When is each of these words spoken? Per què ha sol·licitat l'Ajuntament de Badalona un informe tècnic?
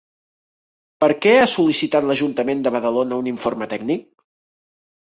Per 1.05 1.09
què 1.25 1.35
ha 1.41 1.51
sol·licitat 1.57 2.09
l'Ajuntament 2.13 2.65
de 2.69 2.75
Badalona 2.79 3.23
un 3.25 3.33
informe 3.37 3.73
tècnic? 3.79 4.11